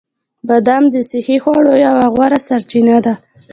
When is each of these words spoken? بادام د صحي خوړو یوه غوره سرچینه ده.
بادام 0.47 0.83
د 0.93 0.95
صحي 1.11 1.37
خوړو 1.43 1.73
یوه 1.85 2.05
غوره 2.13 2.39
سرچینه 2.47 2.97
ده. 3.05 3.13